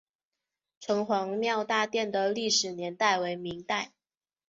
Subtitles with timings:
[0.79, 3.91] 城隍庙大殿的历史年代为明代。